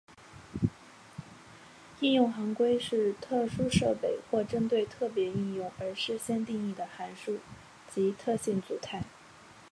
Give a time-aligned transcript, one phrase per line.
[1.99, 7.37] 应用行规是特殊设备或针对特别应用而事先定义的函数
[7.87, 9.03] 及特性组态。